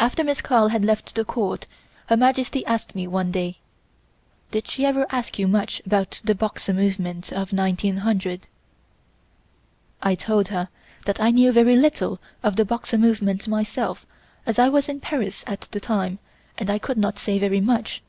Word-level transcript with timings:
After 0.00 0.24
Miss 0.24 0.40
Carl 0.40 0.66
had 0.70 0.84
left 0.84 1.14
the 1.14 1.24
Court, 1.24 1.68
Her 2.06 2.16
Majesty 2.16 2.66
asked 2.66 2.96
me 2.96 3.06
one 3.06 3.30
day: 3.30 3.58
"Did 4.50 4.66
she 4.66 4.84
ever 4.84 5.06
ask 5.10 5.38
you 5.38 5.46
much 5.46 5.80
about 5.86 6.20
the 6.24 6.34
Boxer 6.34 6.74
movement 6.74 7.32
of 7.32 7.52
1900?" 7.52 8.48
I 10.02 10.16
told 10.16 10.48
her 10.48 10.68
that 11.04 11.20
I 11.20 11.30
knew 11.30 11.52
very 11.52 11.76
little 11.76 12.18
of 12.42 12.56
the 12.56 12.64
Boxer 12.64 12.98
movement 12.98 13.46
myself, 13.46 14.04
as 14.44 14.58
I 14.58 14.68
was 14.68 14.88
in 14.88 14.98
Paris 14.98 15.44
at 15.46 15.68
the 15.70 15.78
time 15.78 16.18
and 16.56 16.68
I 16.68 16.80
could 16.80 16.98
not 16.98 17.16
say 17.16 17.38
very 17.38 17.60
much. 17.60 18.02